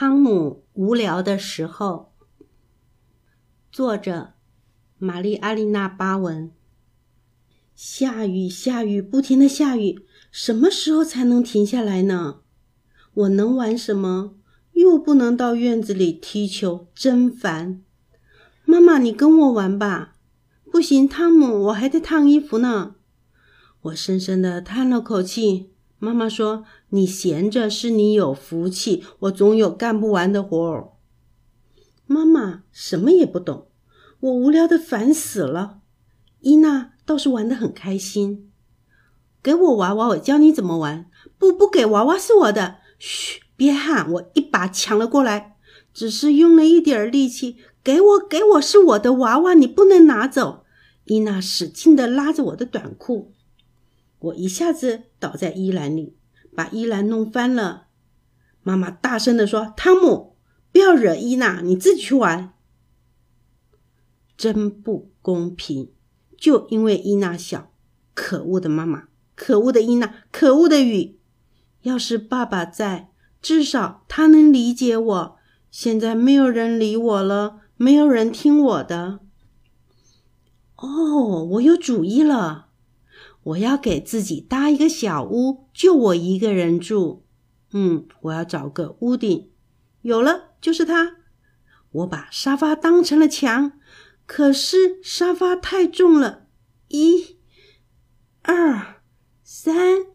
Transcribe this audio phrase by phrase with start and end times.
[0.00, 2.14] 汤姆无聊的时候，
[3.70, 4.32] 作者
[4.96, 6.50] 玛丽阿丽娜巴文。
[7.74, 10.02] 下雨，下雨，不停的下雨，
[10.32, 12.40] 什么时候才能停下来呢？
[13.12, 14.36] 我能玩什么？
[14.72, 17.82] 又不能到院子里踢球，真烦。
[18.64, 20.16] 妈妈，你跟我玩吧。
[20.72, 22.94] 不行，汤姆，我还得烫衣服呢。
[23.82, 25.74] 我深深的叹了口气。
[26.02, 30.88] 妈妈说：“你闲着是你有福气，我总有干不完的活儿。”
[32.08, 33.68] 妈妈什么也不懂，
[34.20, 35.80] 我无聊的烦死了。
[36.40, 38.50] 伊娜倒是玩得很开心。
[39.42, 41.10] 给我娃娃，我教你怎么玩。
[41.38, 42.78] 不，不给娃娃是我的。
[42.98, 44.10] 嘘，别喊！
[44.10, 45.56] 我一把抢了过来，
[45.92, 47.58] 只是用了一点力气。
[47.84, 50.64] 给我，给我，是我的娃娃，你不能拿走。
[51.04, 53.34] 伊娜使劲的拉着我的短裤。
[54.20, 56.16] 我一下子倒在衣篮里，
[56.54, 57.88] 把衣篮弄翻了。
[58.62, 60.36] 妈妈大声的说：“汤姆，
[60.70, 62.52] 不要惹伊娜，你自己去玩。”
[64.36, 65.90] 真不公平！
[66.36, 67.72] 就因为伊娜小，
[68.14, 71.18] 可恶的妈妈，可恶的伊娜，可恶的雨。
[71.82, 73.10] 要是爸爸在，
[73.42, 75.36] 至少他能理解我。
[75.70, 79.20] 现在没有人理我了，没有人听我的。
[80.76, 82.69] 哦，我有主意了。
[83.42, 87.24] 我要给自己搭一个小屋，就我一个人住。
[87.72, 89.50] 嗯，我要找个屋顶。
[90.02, 91.16] 有了，就是它。
[91.92, 93.72] 我把沙发当成了墙，
[94.26, 96.46] 可是沙发太重了。
[96.88, 97.38] 一、
[98.42, 99.02] 二、
[99.42, 100.06] 三。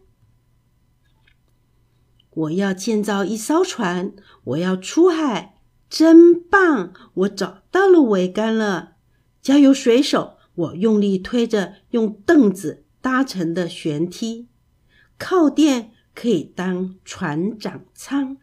[2.30, 6.92] 我要建造一艘船，我要出海，真棒！
[7.14, 8.96] 我找到了桅杆了。
[9.42, 10.36] 加油，水手！
[10.54, 12.85] 我用力推着用凳子。
[13.06, 14.48] 搭乘的舷梯，
[15.16, 18.36] 靠垫可以当船长舱。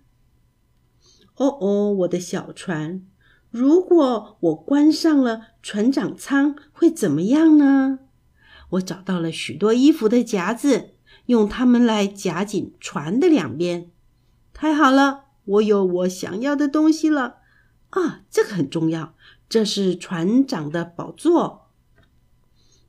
[1.35, 3.05] 哦哦，我的小船，
[3.51, 7.99] 如果我关上了船长舱，会怎么样呢？
[8.69, 10.91] 我找到了许多衣服的夹子，
[11.25, 13.91] 用它们来夹紧船的两边。
[14.53, 17.39] 太好了，我有我想要的东西了。
[17.89, 19.13] 啊，这个很重要，
[19.49, 21.62] 这是船长的宝座。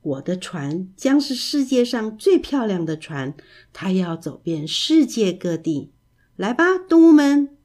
[0.05, 3.33] 我的船将是世界上最漂亮的船，
[3.73, 5.91] 它要走遍世界各地。
[6.35, 7.57] 来吧，动物们，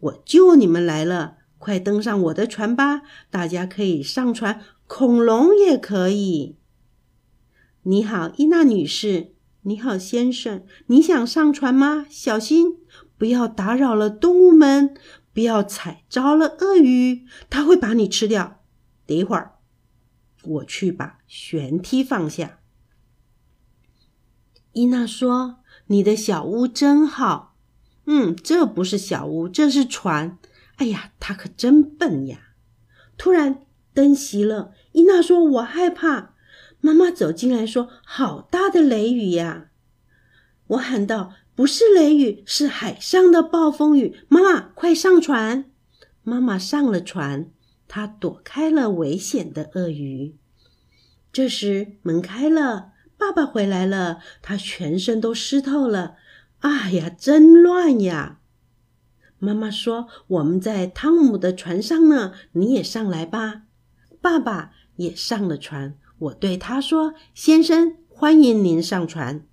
[0.00, 1.36] 我救你们来了！
[1.58, 3.02] 快登上我的船吧！
[3.30, 6.56] 大家可以上船，恐龙也可以。
[7.82, 9.34] 你好，伊娜女士。
[9.62, 10.64] 你好，先生。
[10.86, 12.06] 你想上船吗？
[12.08, 12.78] 小心，
[13.18, 14.94] 不要打扰了动物们，
[15.34, 18.62] 不要踩着了鳄鱼，它会把你吃掉。
[19.06, 19.55] 等一会儿。
[20.46, 22.60] 我去把舷梯放下。
[24.72, 27.56] 伊娜说：“你的小屋真好。
[28.06, 30.38] ”“嗯，这不是小屋，这是船。
[30.76, 32.50] ”“哎呀，他可真笨呀！”
[33.16, 34.72] 突然灯熄了。
[34.92, 36.34] 伊娜说：“我害怕。”
[36.80, 39.70] 妈妈走进来说：“好大的雷雨呀！”
[40.68, 45.70] 我喊道：“不是雷雨，是海上的暴风雨。”妈妈，快上船！
[46.22, 47.50] 妈妈上了船。
[47.88, 50.36] 他躲开了危险的鳄鱼。
[51.32, 56.16] 这时门开了，爸爸回来了，他全身都湿透了。
[56.60, 58.40] 哎呀，真乱呀！
[59.38, 63.64] 妈妈说：“我们在汤姆的船上呢，你也上来吧。”
[64.22, 65.98] 爸爸也上了船。
[66.18, 69.46] 我对他说：“先生，欢迎您上船。”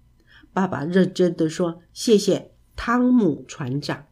[0.54, 4.06] 爸爸认真的说：“谢谢，汤姆船长。”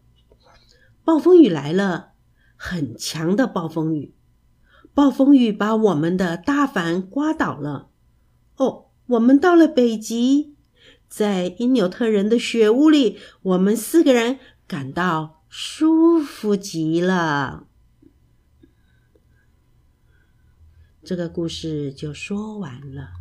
[1.06, 2.11] 暴风雨来了。
[2.64, 4.14] 很强的暴风雨，
[4.94, 7.90] 暴风雨把我们的大帆刮倒了。
[8.58, 10.56] 哦，我们到了北极，
[11.10, 17.66] 在因纽特人的雪屋里，我们四个人感到舒服极了。
[21.04, 23.21] 这个故事就说完了。